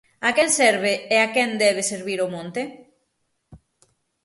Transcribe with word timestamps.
¿A 0.27 0.29
quen 0.35 0.49
serve 0.61 0.93
e 1.15 1.17
a 1.25 1.27
quen 1.35 1.49
debe 1.63 1.83
servir 1.91 2.19
o 2.25 2.31
monte? 2.35 2.61